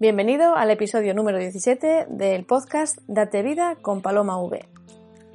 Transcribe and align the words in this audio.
Bienvenido 0.00 0.56
al 0.56 0.70
episodio 0.70 1.12
número 1.12 1.38
17 1.38 2.06
del 2.08 2.46
podcast 2.46 2.96
Date 3.06 3.42
Vida 3.42 3.76
con 3.82 4.00
Paloma 4.00 4.42
V. 4.42 4.66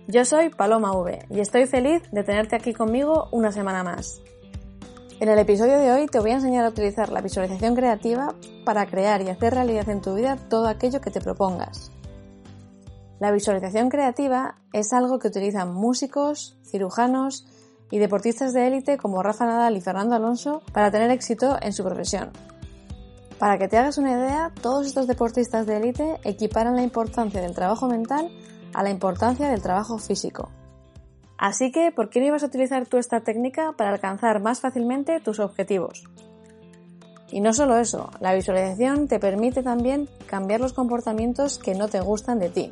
Yo 0.07 0.25
soy 0.25 0.49
Paloma 0.49 0.91
V 0.93 1.19
y 1.29 1.39
estoy 1.39 1.67
feliz 1.67 2.01
de 2.11 2.23
tenerte 2.23 2.55
aquí 2.55 2.73
conmigo 2.73 3.27
una 3.31 3.51
semana 3.51 3.83
más. 3.83 4.23
En 5.19 5.29
el 5.29 5.37
episodio 5.37 5.77
de 5.77 5.91
hoy 5.91 6.07
te 6.07 6.19
voy 6.19 6.31
a 6.31 6.37
enseñar 6.37 6.65
a 6.65 6.69
utilizar 6.69 7.09
la 7.09 7.21
visualización 7.21 7.75
creativa 7.75 8.33
para 8.65 8.87
crear 8.87 9.21
y 9.21 9.29
hacer 9.29 9.53
realidad 9.53 9.87
en 9.87 10.01
tu 10.01 10.15
vida 10.15 10.35
todo 10.49 10.67
aquello 10.67 10.99
que 10.99 11.11
te 11.11 11.21
propongas. 11.21 11.91
La 13.19 13.31
visualización 13.31 13.89
creativa 13.89 14.55
es 14.73 14.93
algo 14.93 15.19
que 15.19 15.27
utilizan 15.27 15.75
músicos, 15.75 16.57
cirujanos 16.65 17.45
y 17.91 17.99
deportistas 17.99 18.51
de 18.51 18.65
élite 18.65 18.97
como 18.97 19.21
Rafa 19.21 19.45
Nadal 19.45 19.77
y 19.77 19.81
Fernando 19.81 20.15
Alonso 20.15 20.63
para 20.73 20.89
tener 20.89 21.11
éxito 21.11 21.55
en 21.61 21.71
su 21.71 21.83
profesión. 21.83 22.31
Para 23.39 23.57
que 23.57 23.67
te 23.67 23.77
hagas 23.77 23.97
una 23.97 24.13
idea, 24.13 24.51
todos 24.61 24.87
estos 24.87 25.07
deportistas 25.07 25.65
de 25.65 25.77
élite 25.77 26.19
equiparan 26.23 26.75
la 26.75 26.83
importancia 26.83 27.41
del 27.41 27.53
trabajo 27.53 27.87
mental 27.87 28.31
a 28.73 28.83
la 28.83 28.89
importancia 28.89 29.49
del 29.49 29.61
trabajo 29.61 29.97
físico. 29.97 30.49
Así 31.37 31.71
que, 31.71 31.91
¿por 31.91 32.09
qué 32.09 32.21
no 32.21 32.27
ibas 32.27 32.43
a 32.43 32.47
utilizar 32.47 32.85
tú 32.85 32.97
esta 32.97 33.21
técnica 33.21 33.73
para 33.73 33.91
alcanzar 33.91 34.41
más 34.41 34.61
fácilmente 34.61 35.19
tus 35.19 35.39
objetivos? 35.39 36.05
Y 37.29 37.41
no 37.41 37.53
solo 37.53 37.77
eso, 37.77 38.09
la 38.21 38.33
visualización 38.33 39.07
te 39.09 39.19
permite 39.19 39.63
también 39.63 40.07
cambiar 40.27 40.61
los 40.61 40.71
comportamientos 40.71 41.57
que 41.57 41.75
no 41.75 41.89
te 41.89 41.99
gustan 41.99 42.39
de 42.39 42.49
ti. 42.49 42.69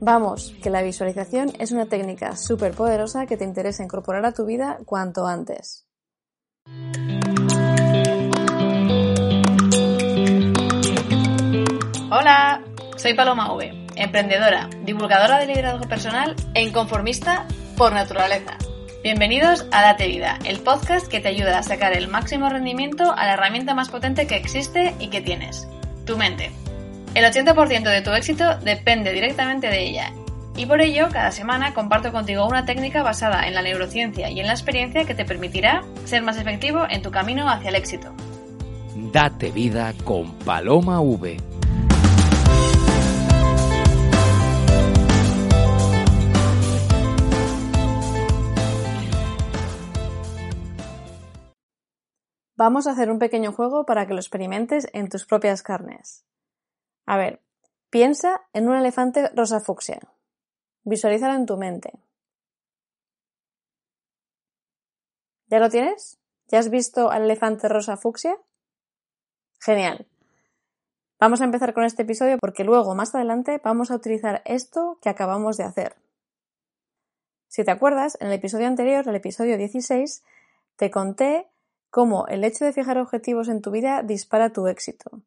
Vamos, 0.00 0.54
que 0.62 0.70
la 0.70 0.82
visualización 0.82 1.52
es 1.58 1.72
una 1.72 1.86
técnica 1.86 2.36
súper 2.36 2.72
poderosa 2.72 3.26
que 3.26 3.36
te 3.36 3.44
interesa 3.44 3.82
incorporar 3.82 4.24
a 4.24 4.32
tu 4.32 4.46
vida 4.46 4.78
cuanto 4.86 5.26
antes. 5.26 5.86
Hola, 12.18 12.62
soy 12.96 13.12
Paloma 13.12 13.52
V, 13.52 13.74
emprendedora, 13.94 14.70
divulgadora 14.84 15.38
de 15.38 15.48
liderazgo 15.48 15.86
personal 15.86 16.34
e 16.54 16.62
inconformista 16.62 17.44
por 17.76 17.92
naturaleza. 17.92 18.56
Bienvenidos 19.02 19.66
a 19.70 19.82
Date 19.82 20.08
Vida, 20.08 20.38
el 20.46 20.60
podcast 20.60 21.08
que 21.08 21.20
te 21.20 21.28
ayuda 21.28 21.58
a 21.58 21.62
sacar 21.62 21.92
el 21.92 22.08
máximo 22.08 22.48
rendimiento 22.48 23.12
a 23.12 23.26
la 23.26 23.34
herramienta 23.34 23.74
más 23.74 23.90
potente 23.90 24.26
que 24.26 24.36
existe 24.36 24.94
y 24.98 25.08
que 25.08 25.20
tienes, 25.20 25.68
tu 26.06 26.16
mente. 26.16 26.52
El 27.14 27.26
80% 27.26 27.82
de 27.82 28.00
tu 28.00 28.12
éxito 28.12 28.56
depende 28.60 29.12
directamente 29.12 29.66
de 29.66 29.82
ella. 29.82 30.12
Y 30.56 30.64
por 30.64 30.80
ello, 30.80 31.08
cada 31.12 31.32
semana 31.32 31.74
comparto 31.74 32.12
contigo 32.12 32.46
una 32.46 32.64
técnica 32.64 33.02
basada 33.02 33.46
en 33.46 33.52
la 33.52 33.60
neurociencia 33.60 34.30
y 34.30 34.40
en 34.40 34.46
la 34.46 34.54
experiencia 34.54 35.04
que 35.04 35.14
te 35.14 35.26
permitirá 35.26 35.82
ser 36.06 36.22
más 36.22 36.38
efectivo 36.38 36.86
en 36.88 37.02
tu 37.02 37.10
camino 37.10 37.46
hacia 37.50 37.68
el 37.68 37.74
éxito. 37.74 38.14
Date 39.12 39.50
vida 39.50 39.92
con 40.04 40.32
Paloma 40.38 41.02
V. 41.02 41.55
Vamos 52.56 52.86
a 52.86 52.92
hacer 52.92 53.10
un 53.10 53.18
pequeño 53.18 53.52
juego 53.52 53.84
para 53.84 54.06
que 54.06 54.14
lo 54.14 54.20
experimentes 54.20 54.88
en 54.94 55.10
tus 55.10 55.26
propias 55.26 55.62
carnes. 55.62 56.24
A 57.04 57.18
ver, 57.18 57.42
piensa 57.90 58.46
en 58.54 58.68
un 58.68 58.76
elefante 58.76 59.28
rosa 59.34 59.60
fucsia. 59.60 60.00
Visualízalo 60.82 61.34
en 61.34 61.44
tu 61.44 61.58
mente. 61.58 61.92
¿Ya 65.48 65.58
lo 65.58 65.68
tienes? 65.68 66.18
¿Ya 66.48 66.58
has 66.58 66.70
visto 66.70 67.10
al 67.10 67.24
elefante 67.24 67.68
rosa 67.68 67.98
fucsia? 67.98 68.38
Genial. 69.60 70.06
Vamos 71.20 71.42
a 71.42 71.44
empezar 71.44 71.74
con 71.74 71.84
este 71.84 72.02
episodio 72.02 72.38
porque 72.38 72.64
luego, 72.64 72.94
más 72.94 73.14
adelante, 73.14 73.60
vamos 73.62 73.90
a 73.90 73.96
utilizar 73.96 74.42
esto 74.46 74.98
que 75.02 75.10
acabamos 75.10 75.58
de 75.58 75.64
hacer. 75.64 75.96
Si 77.48 77.64
te 77.64 77.70
acuerdas, 77.70 78.16
en 78.20 78.28
el 78.28 78.34
episodio 78.34 78.66
anterior, 78.66 79.06
el 79.06 79.14
episodio 79.14 79.56
16, 79.58 80.24
te 80.76 80.90
conté 80.90 81.48
cómo 81.96 82.26
el 82.28 82.44
hecho 82.44 82.66
de 82.66 82.74
fijar 82.74 82.98
objetivos 82.98 83.48
en 83.48 83.62
tu 83.62 83.70
vida 83.70 84.02
dispara 84.02 84.52
tu 84.52 84.66
éxito. 84.66 85.22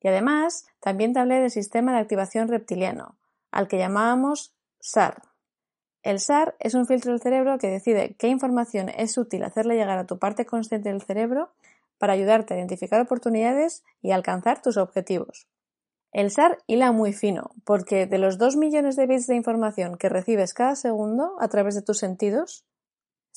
Y 0.00 0.06
además, 0.06 0.64
también 0.78 1.12
te 1.12 1.18
hablé 1.18 1.40
del 1.40 1.50
sistema 1.50 1.92
de 1.92 1.98
activación 1.98 2.46
reptiliano, 2.46 3.16
al 3.50 3.66
que 3.66 3.78
llamábamos 3.78 4.54
SAR. 4.78 5.22
El 6.04 6.20
SAR 6.20 6.54
es 6.60 6.74
un 6.74 6.86
filtro 6.86 7.10
del 7.10 7.20
cerebro 7.20 7.58
que 7.58 7.66
decide 7.66 8.14
qué 8.16 8.28
información 8.28 8.90
es 8.90 9.18
útil 9.18 9.42
hacerle 9.42 9.74
llegar 9.74 9.98
a 9.98 10.06
tu 10.06 10.20
parte 10.20 10.46
consciente 10.46 10.88
del 10.88 11.02
cerebro 11.02 11.50
para 11.98 12.12
ayudarte 12.12 12.54
a 12.54 12.58
identificar 12.58 13.00
oportunidades 13.00 13.82
y 14.00 14.12
alcanzar 14.12 14.62
tus 14.62 14.76
objetivos. 14.76 15.48
El 16.12 16.30
SAR 16.30 16.58
hila 16.68 16.92
muy 16.92 17.12
fino, 17.12 17.50
porque 17.64 18.06
de 18.06 18.18
los 18.18 18.38
2 18.38 18.54
millones 18.54 18.94
de 18.94 19.08
bits 19.08 19.26
de 19.26 19.34
información 19.34 19.98
que 19.98 20.08
recibes 20.08 20.54
cada 20.54 20.76
segundo 20.76 21.34
a 21.40 21.48
través 21.48 21.74
de 21.74 21.82
tus 21.82 21.98
sentidos, 21.98 22.64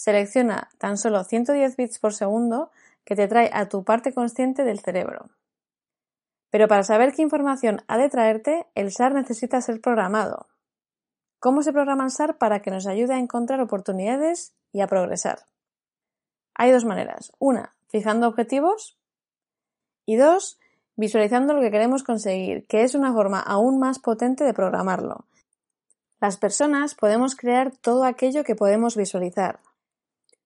Selecciona 0.01 0.71
tan 0.79 0.97
solo 0.97 1.23
110 1.23 1.75
bits 1.75 1.99
por 1.99 2.15
segundo 2.15 2.71
que 3.05 3.15
te 3.15 3.27
trae 3.27 3.51
a 3.53 3.69
tu 3.69 3.83
parte 3.83 4.15
consciente 4.15 4.63
del 4.63 4.79
cerebro. 4.79 5.29
Pero 6.49 6.67
para 6.67 6.81
saber 6.81 7.13
qué 7.13 7.21
información 7.21 7.83
ha 7.87 7.99
de 7.99 8.09
traerte, 8.09 8.65
el 8.73 8.91
SAR 8.91 9.13
necesita 9.13 9.61
ser 9.61 9.79
programado. 9.79 10.47
¿Cómo 11.37 11.61
se 11.61 11.71
programa 11.71 12.05
el 12.05 12.09
SAR 12.09 12.39
para 12.39 12.63
que 12.63 12.71
nos 12.71 12.87
ayude 12.87 13.13
a 13.13 13.19
encontrar 13.19 13.61
oportunidades 13.61 14.55
y 14.71 14.81
a 14.81 14.87
progresar? 14.87 15.45
Hay 16.55 16.71
dos 16.71 16.83
maneras. 16.83 17.31
Una, 17.37 17.75
fijando 17.87 18.27
objetivos. 18.27 18.97
Y 20.07 20.15
dos, 20.15 20.59
visualizando 20.95 21.53
lo 21.53 21.61
que 21.61 21.69
queremos 21.69 22.01
conseguir, 22.01 22.65
que 22.65 22.81
es 22.81 22.95
una 22.95 23.13
forma 23.13 23.39
aún 23.39 23.77
más 23.77 23.99
potente 23.99 24.45
de 24.45 24.55
programarlo. 24.55 25.27
Las 26.19 26.37
personas 26.37 26.95
podemos 26.95 27.35
crear 27.35 27.71
todo 27.77 28.03
aquello 28.03 28.43
que 28.43 28.55
podemos 28.55 28.95
visualizar. 28.95 29.59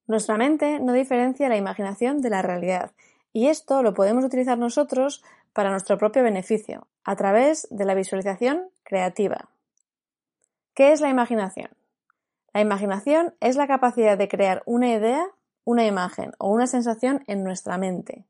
Nuestra 0.07 0.37
mente 0.37 0.79
no 0.79 0.93
diferencia 0.93 1.49
la 1.49 1.57
imaginación 1.57 2.21
de 2.21 2.29
la 2.29 2.41
realidad, 2.41 2.91
y 3.33 3.47
esto 3.47 3.83
lo 3.83 3.93
podemos 3.93 4.23
utilizar 4.23 4.57
nosotros 4.57 5.23
para 5.53 5.71
nuestro 5.71 5.97
propio 5.97 6.23
beneficio, 6.23 6.87
a 7.03 7.15
través 7.15 7.67
de 7.71 7.85
la 7.85 7.95
visualización 7.95 8.69
creativa. 8.83 9.49
¿Qué 10.73 10.91
es 10.91 11.01
la 11.01 11.09
imaginación? 11.09 11.69
La 12.53 12.61
imaginación 12.61 13.33
es 13.39 13.55
la 13.55 13.67
capacidad 13.67 14.17
de 14.17 14.27
crear 14.27 14.63
una 14.65 14.93
idea, 14.93 15.25
una 15.63 15.85
imagen 15.85 16.31
o 16.37 16.49
una 16.49 16.67
sensación 16.67 17.23
en 17.27 17.43
nuestra 17.43 17.77
mente. 17.77 18.25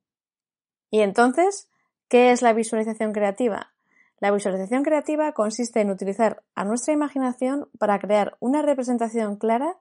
Y 0.89 1.01
entonces, 1.01 1.69
¿qué 2.07 2.31
es 2.31 2.41
la 2.41 2.53
visualización 2.53 3.11
creativa? 3.11 3.71
La 4.19 4.31
visualización 4.31 4.83
creativa 4.83 5.33
consiste 5.33 5.81
en 5.81 5.89
utilizar 5.89 6.41
a 6.55 6.63
nuestra 6.63 6.93
imaginación 6.93 7.67
para 7.77 7.99
crear 7.99 8.37
una 8.39 8.61
representación 8.61 9.35
clara 9.35 9.75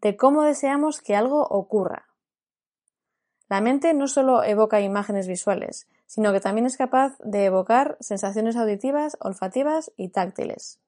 de 0.00 0.16
cómo 0.16 0.42
deseamos 0.42 1.00
que 1.00 1.16
algo 1.16 1.42
ocurra. 1.42 2.06
La 3.48 3.60
mente 3.60 3.92
no 3.94 4.06
solo 4.06 4.44
evoca 4.44 4.80
imágenes 4.80 5.26
visuales, 5.26 5.88
sino 6.06 6.32
que 6.32 6.40
también 6.40 6.66
es 6.66 6.76
capaz 6.76 7.16
de 7.18 7.44
evocar 7.44 7.96
sensaciones 8.00 8.56
auditivas, 8.56 9.16
olfativas 9.20 9.92
y 9.96 10.08
táctiles. 10.08 10.78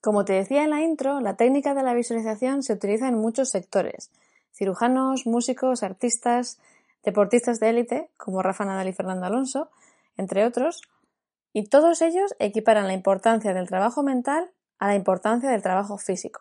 Como 0.00 0.24
te 0.24 0.34
decía 0.34 0.64
en 0.64 0.70
la 0.70 0.82
intro, 0.82 1.20
la 1.20 1.36
técnica 1.36 1.74
de 1.74 1.82
la 1.82 1.94
visualización 1.94 2.62
se 2.62 2.74
utiliza 2.74 3.08
en 3.08 3.18
muchos 3.18 3.50
sectores 3.50 4.10
cirujanos, 4.54 5.26
músicos, 5.26 5.82
artistas, 5.82 6.60
deportistas 7.02 7.58
de 7.58 7.70
élite, 7.70 8.10
como 8.16 8.42
Rafa 8.42 8.64
Nadal 8.64 8.88
y 8.88 8.92
Fernando 8.92 9.26
Alonso, 9.26 9.70
entre 10.16 10.46
otros, 10.46 10.82
y 11.52 11.68
todos 11.68 12.02
ellos 12.02 12.34
equiparan 12.38 12.86
la 12.86 12.94
importancia 12.94 13.52
del 13.52 13.68
trabajo 13.68 14.02
mental 14.02 14.52
a 14.78 14.88
la 14.88 14.94
importancia 14.94 15.50
del 15.50 15.62
trabajo 15.62 15.98
físico. 15.98 16.40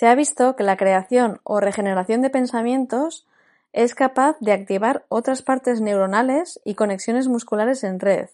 Se 0.00 0.06
ha 0.06 0.14
visto 0.14 0.56
que 0.56 0.64
la 0.64 0.78
creación 0.78 1.42
o 1.44 1.60
regeneración 1.60 2.22
de 2.22 2.30
pensamientos 2.30 3.26
es 3.74 3.94
capaz 3.94 4.38
de 4.40 4.52
activar 4.52 5.04
otras 5.10 5.42
partes 5.42 5.82
neuronales 5.82 6.58
y 6.64 6.74
conexiones 6.74 7.28
musculares 7.28 7.84
en 7.84 8.00
red. 8.00 8.30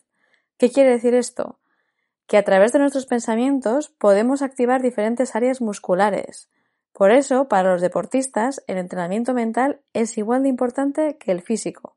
¿Qué 0.58 0.70
quiere 0.70 0.90
decir 0.90 1.12
esto? 1.14 1.58
Que 2.28 2.36
a 2.36 2.44
través 2.44 2.70
de 2.70 2.78
nuestros 2.78 3.06
pensamientos 3.06 3.88
podemos 3.88 4.42
activar 4.42 4.80
diferentes 4.80 5.34
áreas 5.34 5.60
musculares. 5.60 6.48
Por 6.92 7.10
eso, 7.10 7.48
para 7.48 7.72
los 7.72 7.80
deportistas, 7.80 8.62
el 8.68 8.78
entrenamiento 8.78 9.34
mental 9.34 9.80
es 9.92 10.16
igual 10.18 10.44
de 10.44 10.50
importante 10.50 11.16
que 11.16 11.32
el 11.32 11.42
físico. 11.42 11.96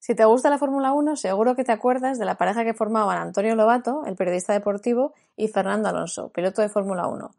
Si 0.00 0.14
te 0.14 0.26
gusta 0.26 0.50
la 0.50 0.58
Fórmula 0.58 0.92
1, 0.92 1.16
seguro 1.16 1.56
que 1.56 1.64
te 1.64 1.72
acuerdas 1.72 2.18
de 2.18 2.26
la 2.26 2.36
pareja 2.36 2.62
que 2.62 2.74
formaban 2.74 3.16
Antonio 3.16 3.54
Lobato, 3.54 4.04
el 4.04 4.16
periodista 4.16 4.52
deportivo, 4.52 5.14
y 5.34 5.48
Fernando 5.48 5.88
Alonso, 5.88 6.28
piloto 6.28 6.60
de 6.60 6.68
Fórmula 6.68 7.08
1. 7.08 7.34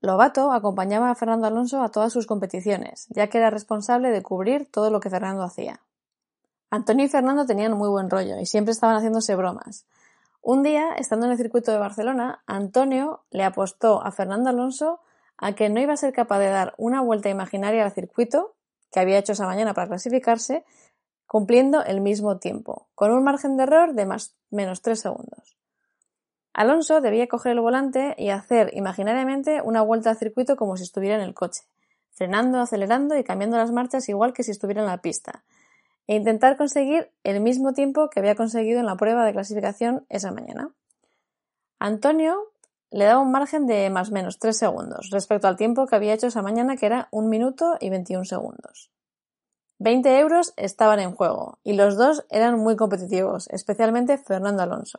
Lobato 0.00 0.52
acompañaba 0.52 1.10
a 1.10 1.14
Fernando 1.16 1.48
Alonso 1.48 1.82
a 1.82 1.90
todas 1.90 2.12
sus 2.12 2.26
competiciones, 2.26 3.06
ya 3.10 3.28
que 3.28 3.38
era 3.38 3.50
responsable 3.50 4.10
de 4.10 4.22
cubrir 4.22 4.70
todo 4.70 4.90
lo 4.90 5.00
que 5.00 5.10
Fernando 5.10 5.42
hacía. 5.42 5.80
Antonio 6.70 7.06
y 7.06 7.08
Fernando 7.08 7.46
tenían 7.46 7.76
muy 7.76 7.88
buen 7.88 8.10
rollo 8.10 8.38
y 8.38 8.46
siempre 8.46 8.72
estaban 8.72 8.96
haciéndose 8.96 9.34
bromas. 9.34 9.86
Un 10.40 10.62
día, 10.62 10.94
estando 10.96 11.26
en 11.26 11.32
el 11.32 11.38
circuito 11.38 11.72
de 11.72 11.78
Barcelona, 11.78 12.42
Antonio 12.46 13.24
le 13.30 13.42
apostó 13.42 14.02
a 14.02 14.12
Fernando 14.12 14.50
Alonso 14.50 15.00
a 15.36 15.54
que 15.54 15.68
no 15.68 15.80
iba 15.80 15.94
a 15.94 15.96
ser 15.96 16.12
capaz 16.12 16.38
de 16.38 16.48
dar 16.48 16.74
una 16.78 17.00
vuelta 17.00 17.28
imaginaria 17.28 17.84
al 17.84 17.92
circuito, 17.92 18.54
que 18.92 19.00
había 19.00 19.18
hecho 19.18 19.32
esa 19.32 19.46
mañana 19.46 19.74
para 19.74 19.88
clasificarse, 19.88 20.64
cumpliendo 21.26 21.84
el 21.84 22.00
mismo 22.00 22.38
tiempo, 22.38 22.88
con 22.94 23.12
un 23.12 23.24
margen 23.24 23.56
de 23.56 23.64
error 23.64 23.94
de 23.94 24.06
más 24.06 24.36
menos 24.50 24.80
3 24.80 25.00
segundos. 25.00 25.57
Alonso 26.58 27.00
debía 27.00 27.28
coger 27.28 27.52
el 27.52 27.60
volante 27.60 28.16
y 28.18 28.30
hacer 28.30 28.72
imaginariamente 28.74 29.62
una 29.62 29.80
vuelta 29.80 30.10
al 30.10 30.16
circuito 30.16 30.56
como 30.56 30.76
si 30.76 30.82
estuviera 30.82 31.14
en 31.14 31.20
el 31.20 31.32
coche, 31.32 31.62
frenando, 32.10 32.58
acelerando 32.58 33.16
y 33.16 33.22
cambiando 33.22 33.56
las 33.56 33.70
marchas 33.70 34.08
igual 34.08 34.32
que 34.32 34.42
si 34.42 34.50
estuviera 34.50 34.80
en 34.80 34.88
la 34.88 35.00
pista, 35.00 35.44
e 36.08 36.16
intentar 36.16 36.56
conseguir 36.56 37.12
el 37.22 37.38
mismo 37.40 37.74
tiempo 37.74 38.10
que 38.10 38.18
había 38.18 38.34
conseguido 38.34 38.80
en 38.80 38.86
la 38.86 38.96
prueba 38.96 39.24
de 39.24 39.34
clasificación 39.34 40.04
esa 40.08 40.32
mañana. 40.32 40.72
Antonio 41.78 42.34
le 42.90 43.04
daba 43.04 43.20
un 43.20 43.30
margen 43.30 43.68
de 43.68 43.88
más 43.88 44.10
o 44.10 44.14
menos 44.14 44.40
3 44.40 44.58
segundos 44.58 45.10
respecto 45.12 45.46
al 45.46 45.56
tiempo 45.56 45.86
que 45.86 45.94
había 45.94 46.14
hecho 46.14 46.26
esa 46.26 46.42
mañana, 46.42 46.76
que 46.76 46.86
era 46.86 47.06
1 47.12 47.28
minuto 47.28 47.76
y 47.78 47.88
21 47.88 48.24
segundos. 48.24 48.90
20 49.78 50.18
euros 50.18 50.54
estaban 50.56 50.98
en 50.98 51.14
juego 51.14 51.60
y 51.62 51.74
los 51.74 51.96
dos 51.96 52.26
eran 52.30 52.58
muy 52.58 52.74
competitivos, 52.74 53.46
especialmente 53.52 54.18
Fernando 54.18 54.64
Alonso. 54.64 54.98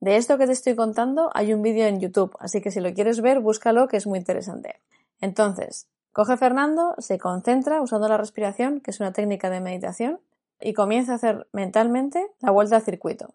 De 0.00 0.16
esto 0.16 0.38
que 0.38 0.46
te 0.46 0.52
estoy 0.52 0.76
contando 0.76 1.30
hay 1.34 1.52
un 1.52 1.62
vídeo 1.62 1.86
en 1.86 2.00
YouTube, 2.00 2.36
así 2.38 2.60
que 2.60 2.70
si 2.70 2.80
lo 2.80 2.92
quieres 2.94 3.20
ver, 3.20 3.40
búscalo 3.40 3.88
que 3.88 3.96
es 3.96 4.06
muy 4.06 4.18
interesante. 4.18 4.80
Entonces, 5.20 5.88
coge 6.12 6.36
Fernando, 6.36 6.94
se 6.98 7.18
concentra 7.18 7.82
usando 7.82 8.08
la 8.08 8.16
respiración, 8.16 8.80
que 8.80 8.92
es 8.92 9.00
una 9.00 9.12
técnica 9.12 9.50
de 9.50 9.60
meditación, 9.60 10.20
y 10.60 10.72
comienza 10.72 11.12
a 11.12 11.16
hacer 11.16 11.48
mentalmente 11.52 12.30
la 12.40 12.50
vuelta 12.50 12.76
al 12.76 12.82
circuito. 12.82 13.34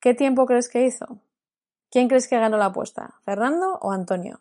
¿Qué 0.00 0.14
tiempo 0.14 0.46
crees 0.46 0.68
que 0.68 0.84
hizo? 0.84 1.18
¿Quién 1.90 2.08
crees 2.08 2.28
que 2.28 2.38
ganó 2.38 2.58
la 2.58 2.66
apuesta? 2.66 3.14
¿Fernando 3.24 3.78
o 3.80 3.92
Antonio? 3.92 4.40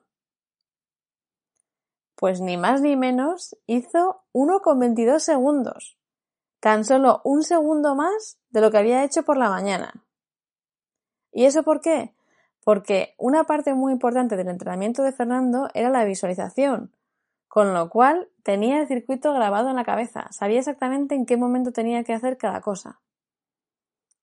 Pues 2.16 2.42
ni 2.42 2.57
más 2.57 2.81
ni 2.81 2.95
menos 2.95 3.57
hizo 3.66 4.24
1,22 4.33 5.19
segundos. 5.19 5.98
Tan 6.60 6.86
solo 6.86 7.21
un 7.24 7.44
segundo 7.44 7.95
más 7.95 8.38
de 8.50 8.62
lo 8.62 8.71
que 8.71 8.78
había 8.78 9.04
hecho 9.04 9.24
por 9.24 9.38
la 9.38 9.50
mañana. 9.50 10.05
¿Y 11.35 11.43
eso 11.43 11.63
por 11.63 11.81
qué? 11.81 12.13
Porque 12.63 13.13
una 13.17 13.43
parte 13.43 13.73
muy 13.73 13.91
importante 13.91 14.37
del 14.37 14.47
entrenamiento 14.47 15.03
de 15.03 15.11
Fernando 15.11 15.67
era 15.73 15.89
la 15.89 16.05
visualización, 16.05 16.95
con 17.49 17.73
lo 17.73 17.89
cual 17.89 18.29
tenía 18.41 18.79
el 18.79 18.87
circuito 18.87 19.33
grabado 19.33 19.69
en 19.69 19.75
la 19.75 19.83
cabeza, 19.83 20.31
sabía 20.31 20.59
exactamente 20.59 21.13
en 21.13 21.25
qué 21.25 21.35
momento 21.35 21.73
tenía 21.73 22.05
que 22.05 22.13
hacer 22.13 22.37
cada 22.37 22.61
cosa. 22.61 23.01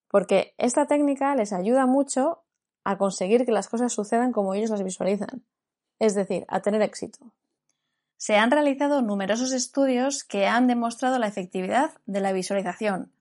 Porque 0.09 0.55
esta 0.57 0.87
técnica 0.87 1.37
les 1.37 1.53
ayuda 1.53 1.85
mucho 1.85 2.45
a 2.83 2.97
conseguir 2.97 3.45
que 3.45 3.53
las 3.53 3.69
cosas 3.69 3.93
sucedan 3.93 4.33
como 4.33 4.55
ellos 4.55 4.71
las 4.71 4.83
visualizan, 4.83 5.45
es 5.99 6.15
decir, 6.15 6.47
a 6.49 6.61
tener 6.61 6.81
éxito. 6.81 7.31
Se 8.17 8.37
han 8.37 8.51
realizado 8.51 9.03
numerosos 9.03 9.53
estudios 9.53 10.25
que 10.25 10.47
han 10.47 10.67
demostrado 10.67 11.19
la 11.19 11.27
efectividad 11.27 11.91
de 12.07 12.21
la 12.21 12.33
visualización, 12.33 13.13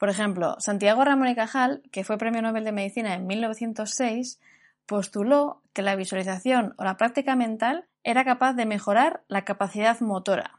por 0.00 0.08
ejemplo, 0.08 0.56
Santiago 0.60 1.04
Ramón 1.04 1.28
y 1.28 1.34
Cajal, 1.34 1.82
que 1.92 2.04
fue 2.04 2.16
Premio 2.16 2.40
Nobel 2.40 2.64
de 2.64 2.72
Medicina 2.72 3.12
en 3.12 3.26
1906, 3.26 4.40
postuló 4.86 5.60
que 5.74 5.82
la 5.82 5.94
visualización 5.94 6.72
o 6.78 6.84
la 6.84 6.96
práctica 6.96 7.36
mental 7.36 7.84
era 8.02 8.24
capaz 8.24 8.54
de 8.54 8.64
mejorar 8.64 9.22
la 9.28 9.44
capacidad 9.44 10.00
motora. 10.00 10.58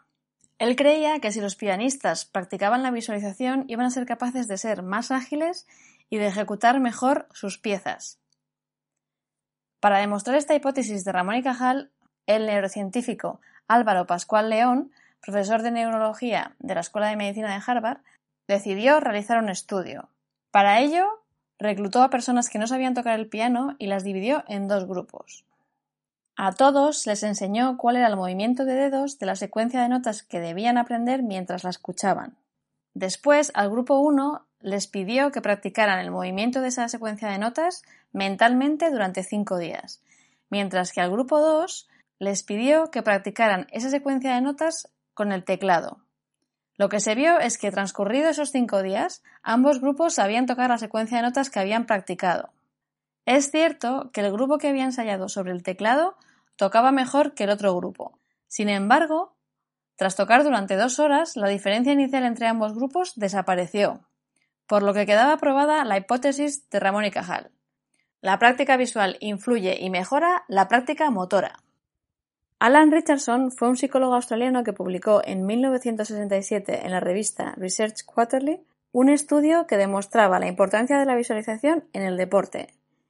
Él 0.59 0.75
creía 0.75 1.19
que 1.19 1.31
si 1.31 1.41
los 1.41 1.55
pianistas 1.55 2.25
practicaban 2.25 2.83
la 2.83 2.91
visualización 2.91 3.65
iban 3.67 3.88
a 3.88 3.89
ser 3.89 4.05
capaces 4.05 4.47
de 4.47 4.59
ser 4.59 4.83
más 4.83 5.09
ágiles 5.09 5.65
y 6.11 6.17
de 6.17 6.27
ejecutar 6.27 6.79
mejor 6.79 7.27
sus 7.33 7.57
piezas. 7.57 8.19
Para 9.79 9.97
demostrar 9.97 10.38
esta 10.38 10.53
hipótesis 10.53 11.03
de 11.03 11.11
Ramón 11.13 11.38
y 11.38 11.41
Cajal, 11.41 11.89
el 12.27 12.45
neurocientífico 12.45 13.41
Álvaro 13.67 14.05
Pascual 14.05 14.51
León, 14.51 14.91
profesor 15.19 15.63
de 15.63 15.71
neurología 15.71 16.55
de 16.59 16.75
la 16.75 16.81
Escuela 16.81 17.07
de 17.07 17.15
Medicina 17.15 17.51
de 17.51 17.63
Harvard, 17.65 18.01
decidió 18.51 19.00
realizar 19.00 19.38
un 19.39 19.50
estudio. 19.50 20.09
Para 20.51 20.81
ello, 20.81 21.07
reclutó 21.57 22.03
a 22.03 22.09
personas 22.09 22.50
que 22.50 22.59
no 22.59 22.68
sabían 22.68 22.94
tocar 22.94 23.18
el 23.18 23.30
piano 23.30 23.75
y 23.80 23.88
las 23.88 24.03
dividió 24.03 24.44
en 24.48 24.68
dos 24.68 24.86
grupos. 24.86 25.45
A 26.36 26.51
todos 26.51 27.06
les 27.07 27.24
enseñó 27.24 27.77
cuál 27.77 27.95
era 27.95 28.07
el 28.07 28.18
movimiento 28.18 28.65
de 28.65 28.74
dedos 28.74 29.19
de 29.19 29.25
la 29.25 29.36
secuencia 29.36 29.81
de 29.81 29.89
notas 29.89 30.24
que 30.24 30.39
debían 30.39 30.77
aprender 30.77 31.24
mientras 31.24 31.63
la 31.63 31.69
escuchaban. 31.69 32.36
Después, 32.94 33.51
al 33.53 33.69
grupo 33.69 34.00
1 34.00 34.45
les 34.59 34.88
pidió 34.88 35.31
que 35.31 35.42
practicaran 35.42 36.00
el 36.00 36.12
movimiento 36.12 36.59
de 36.62 36.68
esa 36.68 36.89
secuencia 36.89 37.30
de 37.30 37.38
notas 37.38 37.83
mentalmente 38.12 38.92
durante 38.92 39.24
cinco 39.24 39.57
días, 39.57 40.01
mientras 40.50 40.92
que 40.92 41.00
al 41.00 41.12
grupo 41.12 41.39
2 41.39 41.88
les 42.19 42.44
pidió 42.44 42.92
que 42.92 43.01
practicaran 43.01 43.68
esa 43.71 43.89
secuencia 43.89 44.36
de 44.36 44.42
notas 44.42 44.89
con 45.13 45.31
el 45.31 45.45
teclado. 45.45 46.00
Lo 46.77 46.89
que 46.89 47.00
se 47.00 47.15
vio 47.15 47.39
es 47.39 47.57
que 47.57 47.71
transcurridos 47.71 48.31
esos 48.31 48.51
cinco 48.51 48.81
días, 48.81 49.23
ambos 49.44 49.81
grupos 49.81 50.15
sabían 50.15 50.45
tocar 50.45 50.69
la 50.69 50.77
secuencia 50.77 51.18
de 51.18 51.23
notas 51.23 51.50
que 51.50 51.59
habían 51.59 51.85
practicado. 51.85 52.51
Es 53.25 53.51
cierto 53.51 54.09
que 54.13 54.21
el 54.21 54.31
grupo 54.31 54.57
que 54.57 54.69
había 54.69 54.85
ensayado 54.85 55.29
sobre 55.29 55.51
el 55.51 55.63
teclado 55.63 56.15
tocaba 56.56 56.91
mejor 56.91 57.33
que 57.33 57.44
el 57.44 57.50
otro 57.51 57.75
grupo. 57.75 58.18
Sin 58.47 58.69
embargo, 58.69 59.35
tras 59.95 60.15
tocar 60.15 60.44
durante 60.44 60.75
dos 60.75 61.00
horas, 61.00 61.35
la 61.35 61.47
diferencia 61.47 61.94
inicial 61.94 62.23
entre 62.23 62.47
ambos 62.47 62.74
grupos 62.74 63.13
desapareció, 63.15 64.01
por 64.65 64.81
lo 64.81 64.94
que 64.94 65.06
quedaba 65.06 65.33
aprobada 65.33 65.85
la 65.85 65.97
hipótesis 65.97 66.67
de 66.69 66.79
Ramón 66.79 67.06
y 67.06 67.12
Cajal. 67.12 67.51
La 68.21 68.39
práctica 68.39 68.77
visual 68.77 69.17
influye 69.19 69.77
y 69.79 69.89
mejora 69.89 70.44
la 70.47 70.67
práctica 70.67 71.09
motora. 71.12 71.59
Alan 72.61 72.91
Richardson 72.91 73.51
fue 73.51 73.69
un 73.69 73.75
psicólogo 73.75 74.13
australiano 74.13 74.63
que 74.63 74.71
publicó 74.71 75.23
en 75.25 75.47
1967 75.47 76.85
en 76.85 76.91
la 76.91 76.99
revista 76.99 77.55
Research 77.57 78.05
Quarterly 78.05 78.61
un 78.91 79.09
estudio 79.09 79.65
que 79.65 79.77
demostraba 79.77 80.39
la 80.39 80.45
importancia 80.45 80.99
de 80.99 81.07
la 81.07 81.15
visualización 81.15 81.85
en 81.91 82.03
el 82.03 82.17
deporte, 82.17 82.67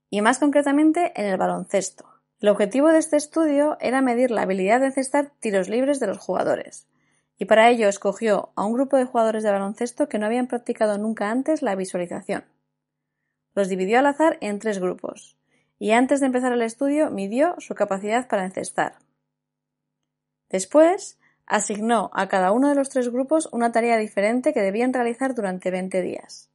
y 0.09 0.21
más 0.21 0.39
concretamente 0.39 1.11
en 1.17 1.25
el 1.25 1.35
baloncesto. 1.35 2.05
El 2.39 2.47
objetivo 2.47 2.93
de 2.93 2.99
este 2.99 3.17
estudio 3.17 3.75
era 3.81 3.99
medir 3.99 4.31
la 4.31 4.43
habilidad 4.43 4.79
de 4.79 4.85
encestar 4.85 5.33
tiros 5.41 5.67
libres 5.67 5.99
de 5.99 6.07
los 6.07 6.19
jugadores, 6.19 6.87
y 7.37 7.43
para 7.43 7.69
ello 7.69 7.89
escogió 7.89 8.53
a 8.55 8.63
un 8.63 8.71
grupo 8.71 8.95
de 8.95 9.03
jugadores 9.03 9.43
de 9.43 9.51
baloncesto 9.51 10.07
que 10.07 10.17
no 10.17 10.27
habían 10.27 10.47
practicado 10.47 10.97
nunca 10.97 11.29
antes 11.29 11.61
la 11.61 11.75
visualización. 11.75 12.45
Los 13.53 13.67
dividió 13.67 13.99
al 13.99 14.05
azar 14.05 14.37
en 14.39 14.59
tres 14.59 14.79
grupos, 14.79 15.35
y 15.77 15.91
antes 15.91 16.21
de 16.21 16.27
empezar 16.27 16.53
el 16.53 16.61
estudio 16.61 17.11
midió 17.11 17.55
su 17.57 17.75
capacidad 17.75 18.29
para 18.29 18.45
encestar. 18.45 18.93
Después, 20.51 21.17
asignó 21.45 22.11
a 22.13 22.27
cada 22.27 22.51
uno 22.51 22.69
de 22.69 22.75
los 22.75 22.89
tres 22.89 23.09
grupos 23.09 23.47
una 23.51 23.71
tarea 23.71 23.97
diferente 23.97 24.53
que 24.53 24.61
debían 24.61 24.93
realizar 24.93 25.33
durante 25.33 25.71
20 25.71 26.01
días. 26.01 26.49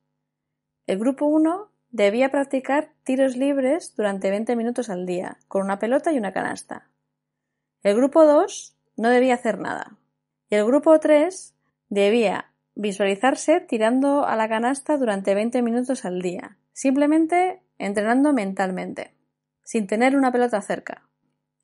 El 0.87 0.99
grupo 0.99 1.27
1 1.27 1.71
debía 1.91 2.31
practicar 2.31 2.93
tiros 3.05 3.37
libres 3.37 3.95
durante 3.97 4.31
20 4.31 4.55
minutos 4.55 4.91
al 4.91 5.07
día, 5.07 5.39
con 5.49 5.63
una 5.63 5.79
pelota 5.79 6.13
y 6.13 6.19
una 6.19 6.33
canasta. 6.33 6.91
El 7.83 7.97
grupo 7.97 8.25
2 8.25 8.77
no 8.97 9.09
debía 9.09 9.35
hacer 9.35 9.59
nada. 9.59 9.97
Y 10.51 10.57
el 10.57 10.67
grupo 10.67 10.99
3 11.01 11.55
debía 11.89 12.53
visualizarse 12.75 13.61
tirando 13.61 14.27
a 14.27 14.37
la 14.37 14.49
canasta 14.49 14.99
durante 14.99 15.35
20 15.35 15.63
minutos 15.63 16.05
al 16.05 16.21
día, 16.21 16.59
simplemente 16.73 17.63
entrenando 17.79 18.35
mentalmente, 18.35 19.15
sin 19.65 19.87
tener 19.87 20.17
una 20.17 20.33
pelota 20.33 20.61
cerca. 20.61 21.09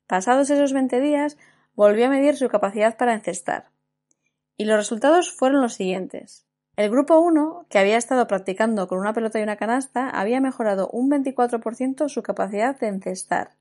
Pasados 0.07 0.49
esos 0.49 0.73
20 0.73 0.99
días, 0.99 1.37
volvió 1.75 2.07
a 2.07 2.09
medir 2.09 2.35
su 2.35 2.49
capacidad 2.49 2.97
para 2.97 3.13
encestar. 3.13 3.69
Y 4.57 4.65
los 4.65 4.77
resultados 4.77 5.31
fueron 5.31 5.61
los 5.61 5.73
siguientes. 5.73 6.45
El 6.75 6.89
grupo 6.89 7.19
1, 7.19 7.67
que 7.69 7.77
había 7.79 7.97
estado 7.97 8.27
practicando 8.27 8.87
con 8.87 8.99
una 8.99 9.13
pelota 9.13 9.39
y 9.39 9.43
una 9.43 9.57
canasta, 9.57 10.09
había 10.09 10.41
mejorado 10.41 10.89
un 10.89 11.09
24% 11.11 12.09
su 12.09 12.23
capacidad 12.23 12.79
de 12.79 12.87
encestar. 12.87 13.51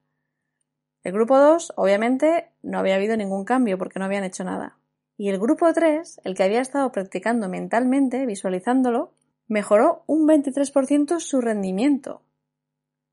El 1.03 1.13
grupo 1.13 1.39
2, 1.39 1.75
obviamente, 1.77 2.51
no 2.63 2.79
había 2.79 2.95
habido 2.95 3.17
ningún 3.17 3.45
cambio 3.45 3.77
porque 3.77 3.99
no 3.99 4.05
habían 4.05 4.25
hecho 4.25 4.45
nada. 4.45 4.79
Y 5.17 5.29
el 5.29 5.39
grupo 5.39 5.73
3, 5.73 6.23
el 6.25 6.35
que 6.35 6.43
había 6.43 6.61
estado 6.61 6.91
practicando 6.91 7.49
mentalmente, 7.49 8.25
visualizándolo, 8.25 9.13
mejoró 9.47 10.05
un 10.07 10.27
23% 10.27 11.21
su 11.21 11.41
rendimiento. 11.41 12.23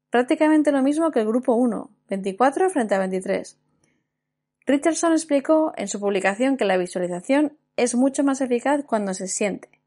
Prácticamente 0.09 0.71
lo 0.71 0.81
mismo 0.81 1.11
que 1.11 1.19
el 1.19 1.27
grupo 1.27 1.53
1, 1.55 1.89
24 2.09 2.69
frente 2.69 2.95
a 2.95 2.99
23. 2.99 3.59
Richardson 4.69 5.13
explicó 5.13 5.73
en 5.77 5.87
su 5.87 5.99
publicación 5.99 6.55
que 6.55 6.63
la 6.63 6.77
visualización 6.77 7.57
es 7.75 7.95
mucho 7.95 8.23
más 8.23 8.39
eficaz 8.39 8.83
cuando 8.85 9.15
se 9.15 9.27
siente. 9.27 9.81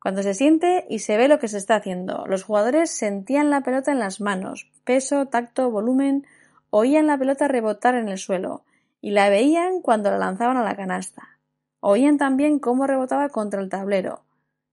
Cuando 0.00 0.24
se 0.24 0.34
siente 0.34 0.86
y 0.90 0.98
se 0.98 1.16
ve 1.16 1.28
lo 1.28 1.38
que 1.38 1.46
se 1.46 1.58
está 1.58 1.76
haciendo. 1.76 2.26
Los 2.26 2.42
jugadores 2.42 2.90
sentían 2.90 3.48
la 3.48 3.60
pelota 3.60 3.92
en 3.92 4.00
las 4.00 4.20
manos, 4.20 4.68
peso, 4.82 5.26
tacto, 5.26 5.70
volumen, 5.70 6.26
oían 6.70 7.06
la 7.06 7.16
pelota 7.16 7.46
rebotar 7.46 7.94
en 7.94 8.08
el 8.08 8.18
suelo 8.18 8.64
y 9.00 9.12
la 9.12 9.28
veían 9.28 9.80
cuando 9.80 10.10
la 10.10 10.18
lanzaban 10.18 10.56
a 10.56 10.64
la 10.64 10.74
canasta. 10.74 11.38
Oían 11.78 12.18
también 12.18 12.58
cómo 12.58 12.88
rebotaba 12.88 13.28
contra 13.28 13.60
el 13.60 13.68
tablero 13.68 14.24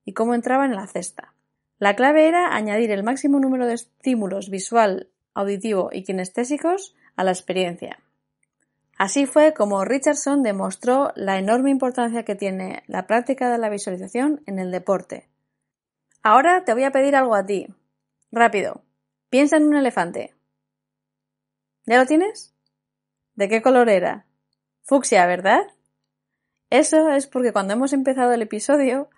y 0.04 0.12
cómo 0.12 0.34
entraba 0.34 0.64
en 0.64 0.74
la 0.74 0.88
cesta. 0.88 1.34
La 1.78 1.94
clave 1.94 2.26
era 2.26 2.56
añadir 2.56 2.90
el 2.90 3.04
máximo 3.04 3.38
número 3.38 3.68
de 3.68 3.74
estímulos 3.74 4.50
visual, 4.50 5.08
auditivo 5.34 5.90
y 5.92 6.02
kinestésicos 6.02 6.96
a 7.14 7.22
la 7.22 7.30
experiencia. 7.30 8.00
Así 9.00 9.24
fue 9.24 9.54
como 9.54 9.82
Richardson 9.86 10.42
demostró 10.42 11.10
la 11.16 11.38
enorme 11.38 11.70
importancia 11.70 12.22
que 12.22 12.34
tiene 12.34 12.82
la 12.86 13.06
práctica 13.06 13.50
de 13.50 13.56
la 13.56 13.70
visualización 13.70 14.42
en 14.44 14.58
el 14.58 14.70
deporte. 14.70 15.26
Ahora 16.22 16.64
te 16.66 16.74
voy 16.74 16.84
a 16.84 16.90
pedir 16.90 17.16
algo 17.16 17.34
a 17.34 17.46
ti. 17.46 17.68
Rápido. 18.30 18.84
Piensa 19.30 19.56
en 19.56 19.64
un 19.64 19.74
elefante. 19.74 20.34
¿Ya 21.86 21.96
lo 21.96 22.04
tienes? 22.04 22.54
¿De 23.36 23.48
qué 23.48 23.62
color 23.62 23.88
era? 23.88 24.26
Fucsia, 24.82 25.24
¿verdad? 25.24 25.62
Eso 26.68 27.08
es 27.08 27.26
porque 27.26 27.54
cuando 27.54 27.72
hemos 27.72 27.94
empezado 27.94 28.34
el 28.34 28.42
episodio 28.42 29.08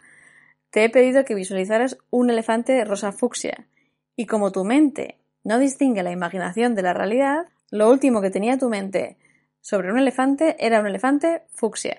te 0.71 0.85
he 0.85 0.91
pedido 0.91 1.25
que 1.25 1.35
visualizaras 1.35 1.99
un 2.09 2.31
elefante 2.31 2.85
rosa 2.85 3.11
fucsia 3.11 3.67
y 4.15 4.27
como 4.27 4.53
tu 4.53 4.62
mente 4.62 5.19
no 5.43 5.59
distingue 5.59 6.05
la 6.05 6.12
imaginación 6.12 6.77
de 6.77 6.83
la 6.83 6.95
realidad, 6.95 7.49
lo 7.73 7.91
último 7.91 8.21
que 8.21 8.31
tenía 8.31 8.59
tu 8.59 8.69
mente 8.69 9.19
sobre 9.62 9.90
un 9.90 9.99
elefante 9.99 10.57
era 10.59 10.81
un 10.81 10.87
elefante 10.87 11.45
fucsia. 11.49 11.97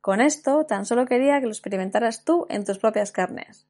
Con 0.00 0.20
esto 0.20 0.64
tan 0.64 0.86
solo 0.86 1.04
quería 1.04 1.40
que 1.40 1.46
lo 1.46 1.52
experimentaras 1.52 2.24
tú 2.24 2.46
en 2.48 2.64
tus 2.64 2.78
propias 2.78 3.10
carnes. 3.10 3.66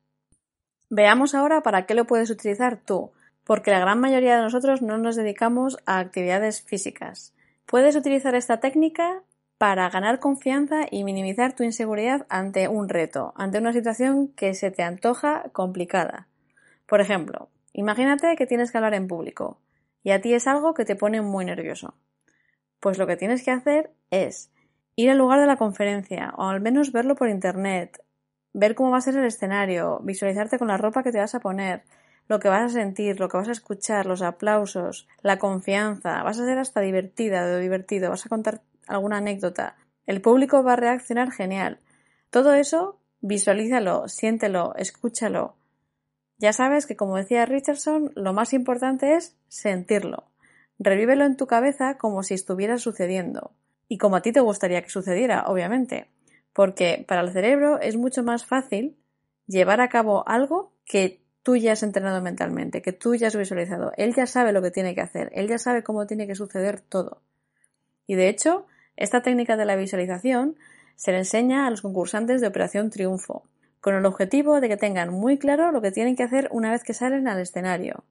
Veamos 0.90 1.34
ahora 1.34 1.62
para 1.62 1.86
qué 1.86 1.94
lo 1.94 2.06
puedes 2.06 2.30
utilizar 2.30 2.76
tú, 2.76 3.10
porque 3.42 3.70
la 3.70 3.80
gran 3.80 4.00
mayoría 4.00 4.36
de 4.36 4.42
nosotros 4.42 4.82
no 4.82 4.98
nos 4.98 5.16
dedicamos 5.16 5.78
a 5.86 5.98
actividades 5.98 6.62
físicas. 6.62 7.34
Puedes 7.66 7.96
utilizar 7.96 8.34
esta 8.34 8.60
técnica 8.60 9.22
para 9.56 9.88
ganar 9.88 10.18
confianza 10.18 10.86
y 10.90 11.04
minimizar 11.04 11.54
tu 11.54 11.62
inseguridad 11.62 12.26
ante 12.28 12.68
un 12.68 12.88
reto, 12.90 13.32
ante 13.36 13.58
una 13.58 13.72
situación 13.72 14.28
que 14.28 14.52
se 14.52 14.70
te 14.70 14.82
antoja 14.82 15.44
complicada. 15.52 16.28
Por 16.86 17.00
ejemplo, 17.00 17.48
imagínate 17.72 18.36
que 18.36 18.46
tienes 18.46 18.70
que 18.70 18.76
hablar 18.78 18.94
en 18.94 19.08
público 19.08 19.58
y 20.02 20.10
a 20.10 20.20
ti 20.20 20.34
es 20.34 20.46
algo 20.46 20.74
que 20.74 20.84
te 20.84 20.96
pone 20.96 21.22
muy 21.22 21.46
nervioso. 21.46 21.94
Pues 22.80 22.98
lo 22.98 23.06
que 23.06 23.16
tienes 23.16 23.44
que 23.44 23.50
hacer 23.50 23.90
es 24.10 24.50
ir 24.96 25.10
al 25.10 25.18
lugar 25.18 25.40
de 25.40 25.46
la 25.46 25.56
conferencia 25.56 26.34
o 26.36 26.44
al 26.44 26.60
menos 26.60 26.92
verlo 26.92 27.14
por 27.14 27.28
internet, 27.28 28.02
ver 28.52 28.74
cómo 28.74 28.90
va 28.90 28.98
a 28.98 29.02
ser 29.02 29.16
el 29.16 29.24
escenario, 29.24 30.00
visualizarte 30.02 30.58
con 30.58 30.68
la 30.68 30.76
ropa 30.76 31.02
que 31.02 31.12
te 31.12 31.18
vas 31.18 31.34
a 31.34 31.40
poner, 31.40 31.82
lo 32.28 32.40
que 32.40 32.48
vas 32.48 32.62
a 32.62 32.68
sentir, 32.68 33.20
lo 33.20 33.28
que 33.28 33.36
vas 33.36 33.48
a 33.48 33.52
escuchar, 33.52 34.06
los 34.06 34.22
aplausos, 34.22 35.08
la 35.22 35.38
confianza, 35.38 36.22
vas 36.22 36.38
a 36.38 36.46
ser 36.46 36.58
hasta 36.58 36.80
divertida 36.80 37.44
o 37.44 37.58
divertido, 37.58 38.10
vas 38.10 38.24
a 38.24 38.28
contar 38.28 38.62
alguna 38.86 39.18
anécdota. 39.18 39.76
El 40.06 40.20
público 40.20 40.62
va 40.62 40.74
a 40.74 40.76
reaccionar 40.76 41.32
genial. 41.32 41.80
Todo 42.30 42.54
eso, 42.54 43.00
visualízalo, 43.20 44.08
siéntelo, 44.08 44.74
escúchalo. 44.76 45.56
Ya 46.38 46.52
sabes 46.52 46.86
que, 46.86 46.96
como 46.96 47.16
decía 47.16 47.46
Richardson, 47.46 48.12
lo 48.14 48.32
más 48.32 48.52
importante 48.52 49.14
es 49.14 49.36
sentirlo. 49.48 50.24
Revívelo 50.78 51.24
en 51.24 51.36
tu 51.36 51.46
cabeza 51.46 51.96
como 51.98 52.22
si 52.22 52.34
estuviera 52.34 52.78
sucediendo. 52.78 53.52
Y 53.88 53.98
como 53.98 54.16
a 54.16 54.22
ti 54.22 54.32
te 54.32 54.40
gustaría 54.40 54.82
que 54.82 54.90
sucediera, 54.90 55.44
obviamente. 55.46 56.08
Porque 56.52 57.04
para 57.06 57.22
el 57.22 57.32
cerebro 57.32 57.80
es 57.80 57.96
mucho 57.96 58.22
más 58.22 58.44
fácil 58.44 58.96
llevar 59.46 59.80
a 59.80 59.88
cabo 59.88 60.26
algo 60.28 60.72
que 60.84 61.20
tú 61.42 61.56
ya 61.56 61.72
has 61.72 61.82
entrenado 61.82 62.22
mentalmente, 62.22 62.82
que 62.82 62.92
tú 62.92 63.14
ya 63.14 63.28
has 63.28 63.36
visualizado. 63.36 63.92
Él 63.96 64.14
ya 64.14 64.26
sabe 64.26 64.52
lo 64.52 64.62
que 64.62 64.70
tiene 64.70 64.94
que 64.94 65.02
hacer, 65.02 65.30
él 65.34 65.46
ya 65.46 65.58
sabe 65.58 65.84
cómo 65.84 66.06
tiene 66.06 66.26
que 66.26 66.34
suceder 66.34 66.80
todo. 66.80 67.20
Y 68.06 68.14
de 68.14 68.28
hecho, 68.28 68.66
esta 68.96 69.22
técnica 69.22 69.56
de 69.56 69.66
la 69.66 69.76
visualización 69.76 70.56
se 70.96 71.12
le 71.12 71.18
enseña 71.18 71.66
a 71.66 71.70
los 71.70 71.82
concursantes 71.82 72.40
de 72.40 72.46
Operación 72.46 72.90
Triunfo, 72.90 73.44
con 73.80 73.94
el 73.94 74.06
objetivo 74.06 74.60
de 74.60 74.68
que 74.68 74.76
tengan 74.76 75.12
muy 75.12 75.38
claro 75.38 75.70
lo 75.70 75.82
que 75.82 75.90
tienen 75.90 76.16
que 76.16 76.22
hacer 76.22 76.48
una 76.50 76.70
vez 76.70 76.82
que 76.82 76.94
salen 76.94 77.28
al 77.28 77.40
escenario. 77.40 78.04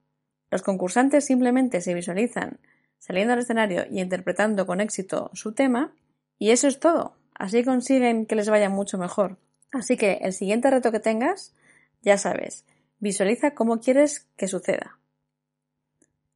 Los 0.53 0.61
concursantes 0.61 1.25
simplemente 1.25 1.81
se 1.81 1.95
visualizan 1.95 2.59
saliendo 2.99 3.33
al 3.33 3.39
escenario 3.39 3.87
y 3.89 3.99
interpretando 3.99 4.67
con 4.67 4.81
éxito 4.81 5.31
su 5.33 5.55
tema, 5.55 5.95
y 6.37 6.51
eso 6.51 6.67
es 6.67 6.79
todo. 6.79 7.17
Así 7.33 7.63
consiguen 7.63 8.27
que 8.27 8.35
les 8.35 8.49
vaya 8.49 8.69
mucho 8.69 8.99
mejor. 8.99 9.39
Así 9.71 9.97
que 9.97 10.19
el 10.21 10.31
siguiente 10.31 10.69
reto 10.69 10.91
que 10.91 10.99
tengas, 10.99 11.55
ya 12.03 12.19
sabes, 12.19 12.67
visualiza 12.99 13.55
cómo 13.55 13.79
quieres 13.79 14.27
que 14.37 14.47
suceda. 14.47 14.99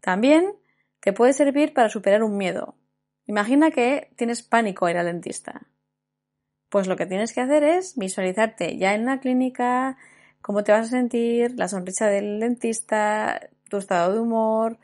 También 0.01 0.55
te 0.99 1.13
puede 1.13 1.33
servir 1.33 1.75
para 1.75 1.89
superar 1.89 2.23
un 2.23 2.37
miedo. 2.37 2.73
Imagina 3.27 3.69
que 3.69 4.09
tienes 4.15 4.41
pánico 4.41 4.87
a 4.87 4.91
ir 4.91 4.97
al 4.97 5.05
dentista. 5.05 5.67
Pues 6.69 6.87
lo 6.87 6.95
que 6.95 7.05
tienes 7.05 7.33
que 7.33 7.41
hacer 7.41 7.63
es 7.63 7.95
visualizarte 7.95 8.79
ya 8.79 8.95
en 8.95 9.05
la 9.05 9.19
clínica, 9.19 9.95
cómo 10.41 10.63
te 10.63 10.71
vas 10.71 10.87
a 10.87 10.89
sentir, 10.89 11.53
la 11.55 11.67
sonrisa 11.67 12.07
del 12.07 12.39
dentista, 12.39 13.51
tu 13.69 13.77
estado 13.77 14.13
de 14.13 14.19
humor. 14.19 14.77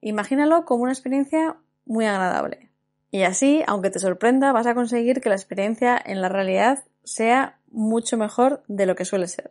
Imagínalo 0.00 0.64
como 0.64 0.84
una 0.84 0.92
experiencia 0.92 1.56
muy 1.84 2.06
agradable. 2.06 2.68
Y 3.10 3.22
así, 3.22 3.62
aunque 3.66 3.90
te 3.90 3.98
sorprenda, 3.98 4.52
vas 4.52 4.66
a 4.66 4.74
conseguir 4.74 5.20
que 5.20 5.28
la 5.28 5.34
experiencia 5.34 6.00
en 6.04 6.20
la 6.20 6.28
realidad 6.28 6.84
sea 7.04 7.58
mucho 7.70 8.16
mejor 8.16 8.62
de 8.68 8.86
lo 8.86 8.94
que 8.94 9.04
suele 9.04 9.28
ser. 9.28 9.50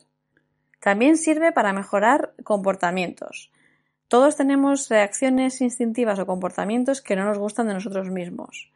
También 0.79 1.17
sirve 1.17 1.51
para 1.51 1.73
mejorar 1.73 2.33
comportamientos. 2.43 3.51
Todos 4.07 4.35
tenemos 4.37 4.87
reacciones 4.89 5.59
instintivas 5.59 6.19
o 6.19 6.25
comportamientos 6.25 7.01
que 7.01 7.15
no 7.15 7.25
nos 7.25 7.39
gustan 7.39 7.67
de 7.67 7.73
nosotros 7.73 8.09
mismos. 8.09 8.71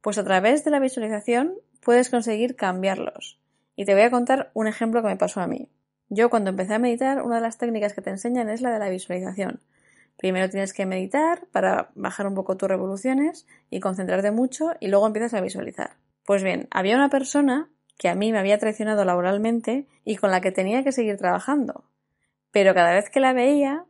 Pues 0.00 0.18
a 0.18 0.24
través 0.24 0.64
de 0.64 0.70
la 0.70 0.78
visualización 0.78 1.54
puedes 1.82 2.10
conseguir 2.10 2.56
cambiarlos. 2.56 3.40
Y 3.74 3.84
te 3.84 3.94
voy 3.94 4.02
a 4.02 4.10
contar 4.10 4.50
un 4.54 4.68
ejemplo 4.68 5.02
que 5.02 5.08
me 5.08 5.16
pasó 5.16 5.40
a 5.40 5.46
mí. 5.46 5.68
Yo 6.08 6.30
cuando 6.30 6.50
empecé 6.50 6.74
a 6.74 6.78
meditar, 6.78 7.22
una 7.22 7.36
de 7.36 7.40
las 7.40 7.58
técnicas 7.58 7.92
que 7.92 8.02
te 8.02 8.10
enseñan 8.10 8.48
es 8.48 8.60
la 8.60 8.70
de 8.70 8.78
la 8.78 8.88
visualización. 8.88 9.60
Primero 10.16 10.48
tienes 10.48 10.72
que 10.72 10.86
meditar 10.86 11.46
para 11.52 11.90
bajar 11.94 12.26
un 12.26 12.34
poco 12.34 12.56
tus 12.56 12.68
revoluciones 12.68 13.46
y 13.70 13.80
concentrarte 13.80 14.30
mucho 14.30 14.72
y 14.80 14.88
luego 14.88 15.06
empiezas 15.06 15.34
a 15.34 15.40
visualizar. 15.40 15.96
Pues 16.24 16.42
bien, 16.42 16.68
había 16.70 16.96
una 16.96 17.10
persona 17.10 17.68
que 17.98 18.08
a 18.08 18.14
mí 18.14 18.32
me 18.32 18.38
había 18.38 18.58
traicionado 18.58 19.04
laboralmente 19.04 19.86
y 20.04 20.16
con 20.16 20.30
la 20.30 20.40
que 20.40 20.52
tenía 20.52 20.82
que 20.84 20.92
seguir 20.92 21.16
trabajando. 21.16 21.84
Pero 22.50 22.74
cada 22.74 22.92
vez 22.92 23.10
que 23.10 23.20
la 23.20 23.32
veía, 23.32 23.84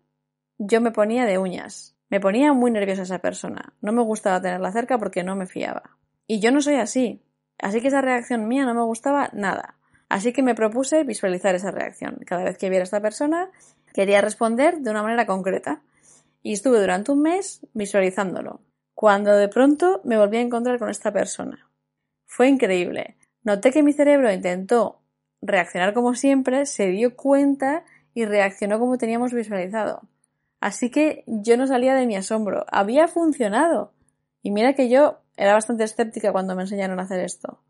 yo 0.58 0.80
me 0.80 0.90
ponía 0.90 1.26
de 1.26 1.38
uñas. 1.38 1.96
Me 2.08 2.20
ponía 2.20 2.52
muy 2.52 2.70
nerviosa 2.70 3.02
esa 3.02 3.18
persona. 3.18 3.74
No 3.80 3.92
me 3.92 4.02
gustaba 4.02 4.40
tenerla 4.40 4.72
cerca 4.72 4.98
porque 4.98 5.22
no 5.22 5.36
me 5.36 5.46
fiaba. 5.46 5.96
Y 6.26 6.40
yo 6.40 6.50
no 6.50 6.60
soy 6.60 6.76
así. 6.76 7.22
Así 7.58 7.80
que 7.80 7.88
esa 7.88 8.00
reacción 8.00 8.48
mía 8.48 8.64
no 8.64 8.74
me 8.74 8.82
gustaba 8.82 9.30
nada. 9.32 9.75
Así 10.08 10.32
que 10.32 10.42
me 10.42 10.54
propuse 10.54 11.04
visualizar 11.04 11.54
esa 11.54 11.70
reacción. 11.70 12.18
Cada 12.26 12.44
vez 12.44 12.58
que 12.58 12.70
viera 12.70 12.82
a 12.82 12.84
esta 12.84 13.00
persona, 13.00 13.50
quería 13.92 14.20
responder 14.20 14.78
de 14.78 14.90
una 14.90 15.02
manera 15.02 15.26
concreta 15.26 15.82
y 16.42 16.52
estuve 16.52 16.80
durante 16.80 17.10
un 17.12 17.22
mes 17.22 17.60
visualizándolo, 17.74 18.60
cuando 18.94 19.34
de 19.34 19.48
pronto 19.48 20.00
me 20.04 20.16
volví 20.16 20.36
a 20.36 20.42
encontrar 20.42 20.78
con 20.78 20.90
esta 20.90 21.12
persona. 21.12 21.68
Fue 22.26 22.48
increíble. 22.48 23.16
Noté 23.42 23.72
que 23.72 23.82
mi 23.82 23.92
cerebro 23.92 24.32
intentó 24.32 25.00
reaccionar 25.42 25.94
como 25.94 26.14
siempre, 26.14 26.66
se 26.66 26.88
dio 26.88 27.16
cuenta 27.16 27.84
y 28.14 28.24
reaccionó 28.24 28.78
como 28.78 28.98
teníamos 28.98 29.32
visualizado. 29.32 30.02
Así 30.60 30.90
que 30.90 31.24
yo 31.26 31.56
no 31.56 31.66
salía 31.66 31.94
de 31.94 32.06
mi 32.06 32.16
asombro. 32.16 32.64
Había 32.68 33.08
funcionado. 33.08 33.92
Y 34.42 34.50
mira 34.50 34.74
que 34.74 34.88
yo 34.88 35.18
era 35.36 35.52
bastante 35.52 35.84
escéptica 35.84 36.32
cuando 36.32 36.56
me 36.56 36.62
enseñaron 36.62 36.98
a 36.98 37.02
hacer 37.02 37.20
esto. 37.20 37.60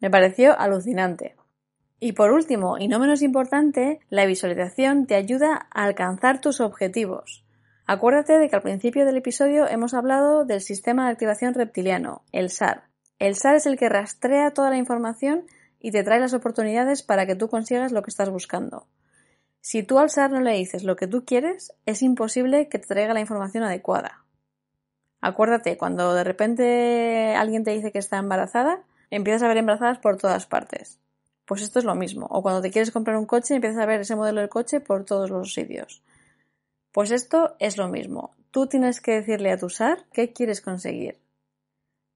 Me 0.00 0.10
pareció 0.10 0.58
alucinante. 0.58 1.36
Y 2.04 2.14
por 2.14 2.32
último, 2.32 2.78
y 2.78 2.88
no 2.88 2.98
menos 2.98 3.22
importante, 3.22 4.00
la 4.10 4.26
visualización 4.26 5.06
te 5.06 5.14
ayuda 5.14 5.68
a 5.70 5.84
alcanzar 5.84 6.40
tus 6.40 6.60
objetivos. 6.60 7.44
Acuérdate 7.86 8.40
de 8.40 8.48
que 8.48 8.56
al 8.56 8.62
principio 8.62 9.06
del 9.06 9.18
episodio 9.18 9.68
hemos 9.68 9.94
hablado 9.94 10.44
del 10.44 10.62
sistema 10.62 11.04
de 11.06 11.12
activación 11.12 11.54
reptiliano, 11.54 12.24
el 12.32 12.50
SAR. 12.50 12.88
El 13.20 13.36
SAR 13.36 13.54
es 13.54 13.66
el 13.66 13.78
que 13.78 13.88
rastrea 13.88 14.50
toda 14.50 14.70
la 14.70 14.78
información 14.78 15.44
y 15.78 15.92
te 15.92 16.02
trae 16.02 16.18
las 16.18 16.34
oportunidades 16.34 17.04
para 17.04 17.24
que 17.24 17.36
tú 17.36 17.46
consigas 17.46 17.92
lo 17.92 18.02
que 18.02 18.10
estás 18.10 18.30
buscando. 18.30 18.88
Si 19.60 19.84
tú 19.84 20.00
al 20.00 20.10
SAR 20.10 20.32
no 20.32 20.40
le 20.40 20.54
dices 20.54 20.82
lo 20.82 20.96
que 20.96 21.06
tú 21.06 21.24
quieres, 21.24 21.72
es 21.86 22.02
imposible 22.02 22.68
que 22.68 22.80
te 22.80 22.88
traiga 22.88 23.14
la 23.14 23.20
información 23.20 23.62
adecuada. 23.62 24.24
Acuérdate, 25.20 25.76
cuando 25.76 26.14
de 26.14 26.24
repente 26.24 27.36
alguien 27.36 27.62
te 27.62 27.70
dice 27.70 27.92
que 27.92 28.00
está 28.00 28.18
embarazada, 28.18 28.82
empiezas 29.10 29.44
a 29.44 29.46
ver 29.46 29.58
embarazadas 29.58 29.98
por 29.98 30.16
todas 30.16 30.46
partes. 30.46 30.98
Pues 31.44 31.62
esto 31.62 31.78
es 31.78 31.84
lo 31.84 31.94
mismo. 31.94 32.26
O 32.30 32.42
cuando 32.42 32.62
te 32.62 32.70
quieres 32.70 32.90
comprar 32.90 33.16
un 33.16 33.26
coche, 33.26 33.54
empiezas 33.54 33.82
a 33.82 33.86
ver 33.86 34.00
ese 34.00 34.16
modelo 34.16 34.40
de 34.40 34.48
coche 34.48 34.80
por 34.80 35.04
todos 35.04 35.30
los 35.30 35.52
sitios. 35.52 36.02
Pues 36.92 37.10
esto 37.10 37.56
es 37.58 37.76
lo 37.76 37.88
mismo. 37.88 38.34
Tú 38.50 38.66
tienes 38.66 39.00
que 39.00 39.12
decirle 39.12 39.50
a 39.50 39.58
tu 39.58 39.68
SAR 39.70 40.04
qué 40.12 40.32
quieres 40.32 40.60
conseguir 40.60 41.22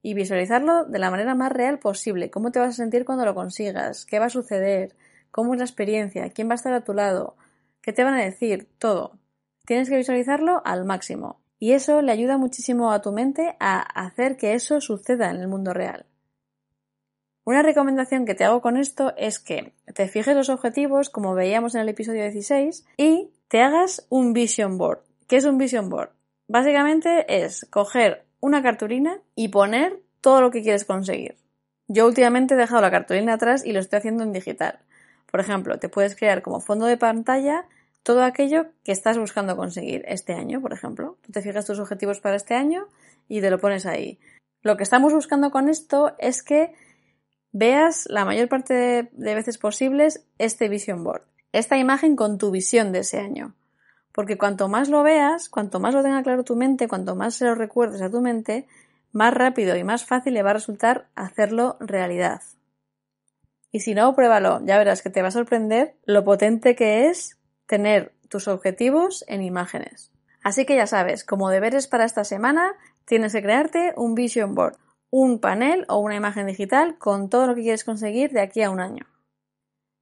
y 0.06 0.14
visualizarlo 0.14 0.84
de 0.84 1.00
la 1.00 1.10
manera 1.10 1.34
más 1.34 1.50
real 1.50 1.80
posible. 1.80 2.30
¿Cómo 2.30 2.52
te 2.52 2.60
vas 2.60 2.68
a 2.68 2.72
sentir 2.72 3.04
cuando 3.04 3.24
lo 3.24 3.34
consigas? 3.34 4.06
¿Qué 4.06 4.20
va 4.20 4.26
a 4.26 4.30
suceder? 4.30 4.94
¿Cómo 5.32 5.54
es 5.54 5.58
la 5.58 5.64
experiencia? 5.64 6.30
¿Quién 6.30 6.48
va 6.48 6.52
a 6.52 6.54
estar 6.54 6.72
a 6.74 6.84
tu 6.84 6.92
lado? 6.92 7.36
¿Qué 7.80 7.92
te 7.92 8.04
van 8.04 8.14
a 8.14 8.24
decir? 8.24 8.68
Todo. 8.78 9.18
Tienes 9.66 9.88
que 9.88 9.96
visualizarlo 9.96 10.62
al 10.64 10.84
máximo. 10.84 11.40
Y 11.58 11.72
eso 11.72 12.02
le 12.02 12.12
ayuda 12.12 12.38
muchísimo 12.38 12.92
a 12.92 13.02
tu 13.02 13.10
mente 13.10 13.56
a 13.58 13.80
hacer 13.80 14.36
que 14.36 14.54
eso 14.54 14.80
suceda 14.80 15.30
en 15.30 15.38
el 15.38 15.48
mundo 15.48 15.72
real. 15.72 16.06
Una 17.46 17.62
recomendación 17.62 18.26
que 18.26 18.34
te 18.34 18.44
hago 18.44 18.60
con 18.60 18.76
esto 18.76 19.14
es 19.16 19.38
que 19.38 19.72
te 19.94 20.08
fijes 20.08 20.34
los 20.34 20.48
objetivos, 20.48 21.10
como 21.10 21.32
veíamos 21.36 21.76
en 21.76 21.82
el 21.82 21.88
episodio 21.88 22.24
16, 22.24 22.84
y 22.96 23.30
te 23.46 23.62
hagas 23.62 24.04
un 24.08 24.32
vision 24.32 24.78
board. 24.78 24.98
¿Qué 25.28 25.36
es 25.36 25.44
un 25.44 25.56
vision 25.56 25.88
board? 25.88 26.10
Básicamente 26.48 27.24
es 27.44 27.64
coger 27.70 28.24
una 28.40 28.64
cartulina 28.64 29.20
y 29.36 29.46
poner 29.48 30.00
todo 30.20 30.40
lo 30.40 30.50
que 30.50 30.60
quieres 30.60 30.84
conseguir. 30.84 31.36
Yo 31.86 32.08
últimamente 32.08 32.54
he 32.54 32.56
dejado 32.56 32.82
la 32.82 32.90
cartulina 32.90 33.34
atrás 33.34 33.64
y 33.64 33.72
lo 33.72 33.78
estoy 33.78 33.98
haciendo 33.98 34.24
en 34.24 34.32
digital. 34.32 34.80
Por 35.30 35.38
ejemplo, 35.38 35.78
te 35.78 35.88
puedes 35.88 36.16
crear 36.16 36.42
como 36.42 36.58
fondo 36.58 36.86
de 36.86 36.96
pantalla 36.96 37.66
todo 38.02 38.24
aquello 38.24 38.66
que 38.82 38.90
estás 38.90 39.18
buscando 39.18 39.56
conseguir 39.56 40.04
este 40.08 40.32
año, 40.32 40.60
por 40.60 40.72
ejemplo. 40.72 41.16
Tú 41.22 41.30
te 41.30 41.42
fijas 41.42 41.64
tus 41.64 41.78
objetivos 41.78 42.18
para 42.18 42.34
este 42.34 42.54
año 42.54 42.88
y 43.28 43.40
te 43.40 43.50
lo 43.50 43.60
pones 43.60 43.86
ahí. 43.86 44.18
Lo 44.62 44.76
que 44.76 44.82
estamos 44.82 45.12
buscando 45.12 45.52
con 45.52 45.68
esto 45.68 46.16
es 46.18 46.42
que 46.42 46.74
veas 47.56 48.06
la 48.10 48.26
mayor 48.26 48.48
parte 48.48 49.08
de, 49.10 49.34
veces 49.34 49.56
posibles 49.56 50.26
este 50.36 50.68
vision 50.68 51.02
board, 51.02 51.22
esta 51.52 51.78
imagen 51.78 52.14
con 52.14 52.36
tu 52.36 52.50
visión 52.50 52.92
de 52.92 52.98
ese 52.98 53.18
año. 53.18 53.54
Porque 54.12 54.36
cuanto 54.36 54.68
más 54.68 54.90
lo 54.90 55.02
veas, 55.02 55.48
cuanto 55.48 55.80
más 55.80 55.94
lo 55.94 56.02
tenga 56.02 56.22
claro 56.22 56.44
tu 56.44 56.54
mente, 56.54 56.86
cuanto 56.86 57.16
más 57.16 57.34
se 57.34 57.46
lo 57.46 57.54
recuerdes 57.54 58.02
a 58.02 58.10
tu 58.10 58.20
mente, 58.20 58.66
más 59.12 59.32
rápido 59.32 59.74
y 59.76 59.84
más 59.84 60.04
fácil 60.04 60.34
le 60.34 60.42
va 60.42 60.50
a 60.50 60.54
resultar 60.54 61.06
hacerlo 61.14 61.78
realidad. 61.80 62.42
Y 63.72 63.80
si 63.80 63.94
no, 63.94 64.14
pruébalo, 64.14 64.60
ya 64.64 64.76
verás 64.76 65.02
que 65.02 65.10
te 65.10 65.22
va 65.22 65.28
a 65.28 65.32
sorprender 65.32 65.94
lo 66.04 66.24
potente 66.24 66.76
que 66.76 67.08
es 67.08 67.38
tener 67.66 68.12
tus 68.28 68.48
objetivos 68.48 69.24
en 69.28 69.42
imágenes. 69.42 70.12
Así 70.42 70.66
que 70.66 70.76
ya 70.76 70.86
sabes, 70.86 71.24
como 71.24 71.48
deberes 71.48 71.86
para 71.86 72.04
esta 72.04 72.24
semana, 72.24 72.74
tienes 73.06 73.32
que 73.32 73.42
crearte 73.42 73.94
un 73.96 74.14
vision 74.14 74.54
board, 74.54 74.76
un 75.10 75.38
panel 75.40 75.84
o 75.88 75.98
una 75.98 76.16
imagen 76.16 76.46
digital 76.46 76.98
con 76.98 77.28
todo 77.28 77.46
lo 77.46 77.54
que 77.54 77.62
quieres 77.62 77.84
conseguir 77.84 78.30
de 78.32 78.40
aquí 78.40 78.62
a 78.62 78.70
un 78.70 78.80
año. 78.80 79.06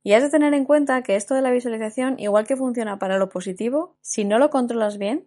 Y 0.02 0.12
has 0.12 0.22
de 0.22 0.30
tener 0.30 0.52
en 0.52 0.64
cuenta 0.66 1.02
que 1.02 1.16
esto 1.16 1.34
de 1.34 1.40
la 1.40 1.50
visualización, 1.50 2.18
igual 2.18 2.46
que 2.46 2.56
funciona 2.56 2.98
para 2.98 3.16
lo 3.16 3.30
positivo, 3.30 3.96
si 4.02 4.24
no 4.24 4.38
lo 4.38 4.50
controlas 4.50 4.98
bien, 4.98 5.26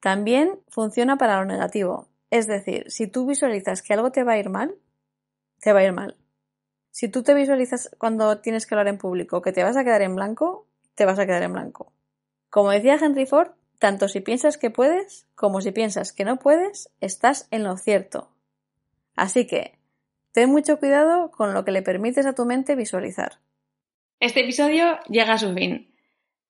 también 0.00 0.60
funciona 0.68 1.18
para 1.18 1.38
lo 1.38 1.44
negativo. 1.44 2.08
Es 2.30 2.46
decir, 2.46 2.90
si 2.90 3.06
tú 3.06 3.26
visualizas 3.26 3.82
que 3.82 3.92
algo 3.92 4.10
te 4.10 4.24
va 4.24 4.32
a 4.32 4.38
ir 4.38 4.48
mal, 4.48 4.74
te 5.60 5.72
va 5.72 5.80
a 5.80 5.84
ir 5.84 5.92
mal. 5.92 6.16
Si 6.90 7.08
tú 7.08 7.22
te 7.22 7.34
visualizas 7.34 7.90
cuando 7.98 8.38
tienes 8.38 8.66
que 8.66 8.74
hablar 8.74 8.88
en 8.88 8.98
público 8.98 9.42
que 9.42 9.52
te 9.52 9.62
vas 9.62 9.76
a 9.76 9.84
quedar 9.84 10.02
en 10.02 10.16
blanco, 10.16 10.66
te 10.94 11.04
vas 11.04 11.18
a 11.18 11.26
quedar 11.26 11.42
en 11.42 11.52
blanco. 11.52 11.92
Como 12.48 12.70
decía 12.70 12.98
Henry 13.00 13.26
Ford, 13.26 13.50
tanto 13.78 14.08
si 14.08 14.20
piensas 14.20 14.58
que 14.58 14.70
puedes 14.70 15.26
como 15.34 15.60
si 15.60 15.72
piensas 15.72 16.12
que 16.12 16.24
no 16.24 16.38
puedes, 16.38 16.90
estás 17.00 17.46
en 17.50 17.64
lo 17.64 17.76
cierto. 17.76 18.29
Así 19.20 19.46
que, 19.46 19.74
ten 20.32 20.48
mucho 20.48 20.78
cuidado 20.78 21.30
con 21.30 21.52
lo 21.52 21.62
que 21.62 21.72
le 21.72 21.82
permites 21.82 22.24
a 22.24 22.34
tu 22.34 22.46
mente 22.46 22.74
visualizar. 22.74 23.32
Este 24.18 24.40
episodio 24.40 24.98
llega 25.10 25.34
a 25.34 25.38
su 25.38 25.52
fin. 25.52 25.92